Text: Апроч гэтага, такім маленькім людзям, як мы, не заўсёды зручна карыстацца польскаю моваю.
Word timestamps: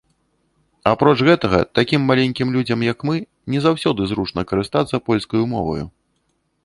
Апроч 0.91 1.13
гэтага, 1.27 1.59
такім 1.79 2.07
маленькім 2.11 2.47
людзям, 2.57 2.79
як 2.87 3.05
мы, 3.09 3.15
не 3.57 3.61
заўсёды 3.67 4.01
зручна 4.13 4.41
карыстацца 4.53 5.03
польскаю 5.11 5.43
моваю. 5.55 5.85